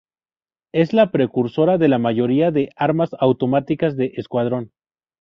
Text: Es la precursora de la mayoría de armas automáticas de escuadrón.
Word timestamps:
Es 0.73 0.93
la 0.93 1.11
precursora 1.11 1.77
de 1.77 1.87
la 1.87 1.99
mayoría 1.99 2.49
de 2.49 2.71
armas 2.75 3.11
automáticas 3.19 3.95
de 3.97 4.13
escuadrón. 4.15 4.71